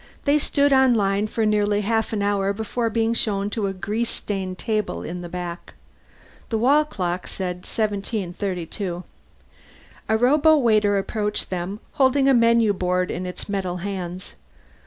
[0.23, 4.09] They stood on line for nearly half an hour before being shown to a grease
[4.09, 5.75] stained table in the back.
[6.49, 9.03] The wall clock said 1732.
[10.09, 14.33] A robowaiter approached them, holding a menu board in its metal hands.